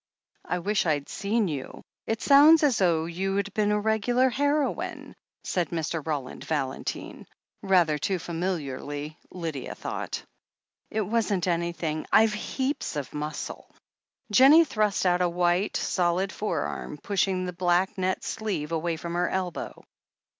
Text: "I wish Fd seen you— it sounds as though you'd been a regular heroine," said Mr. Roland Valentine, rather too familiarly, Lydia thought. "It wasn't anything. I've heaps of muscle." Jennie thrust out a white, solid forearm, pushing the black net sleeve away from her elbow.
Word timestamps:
"I 0.45 0.57
wish 0.57 0.85
Fd 0.85 1.09
seen 1.09 1.47
you— 1.47 1.83
it 2.07 2.23
sounds 2.23 2.63
as 2.63 2.79
though 2.79 3.05
you'd 3.05 3.53
been 3.53 3.69
a 3.71 3.79
regular 3.79 4.31
heroine," 4.31 5.15
said 5.43 5.69
Mr. 5.69 6.03
Roland 6.03 6.43
Valentine, 6.45 7.27
rather 7.61 7.99
too 7.99 8.17
familiarly, 8.17 9.19
Lydia 9.29 9.75
thought. 9.75 10.23
"It 10.89 11.01
wasn't 11.01 11.47
anything. 11.47 12.07
I've 12.11 12.33
heaps 12.33 12.95
of 12.95 13.13
muscle." 13.13 13.69
Jennie 14.31 14.65
thrust 14.65 15.05
out 15.05 15.21
a 15.21 15.29
white, 15.29 15.77
solid 15.77 16.31
forearm, 16.31 16.97
pushing 16.97 17.45
the 17.45 17.53
black 17.53 17.95
net 17.95 18.23
sleeve 18.23 18.71
away 18.71 18.95
from 18.97 19.13
her 19.13 19.29
elbow. 19.29 19.83